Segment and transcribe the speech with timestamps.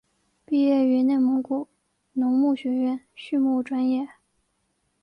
[0.45, 1.67] 毕业于内蒙古
[2.13, 4.07] 农牧学院畜牧专业。